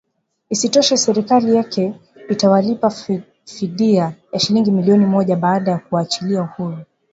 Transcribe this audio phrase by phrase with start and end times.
[0.49, 1.93] Isitoshe serikali yake
[2.29, 2.93] itawalipa
[3.45, 6.77] fidia ya shilingi milioni moja baada ya kuwaachilia huru